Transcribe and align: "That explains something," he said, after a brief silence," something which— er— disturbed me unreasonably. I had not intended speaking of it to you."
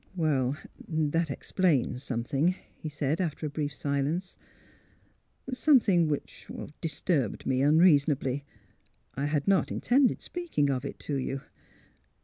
"That 0.17 1.29
explains 1.29 2.01
something," 2.01 2.55
he 2.75 2.89
said, 2.89 3.21
after 3.21 3.45
a 3.45 3.51
brief 3.51 3.71
silence," 3.71 4.35
something 5.53 6.07
which— 6.07 6.47
er— 6.49 6.69
disturbed 6.81 7.45
me 7.45 7.61
unreasonably. 7.61 8.43
I 9.13 9.25
had 9.27 9.47
not 9.47 9.71
intended 9.71 10.23
speaking 10.23 10.71
of 10.71 10.85
it 10.85 10.97
to 11.01 11.17
you." 11.17 11.41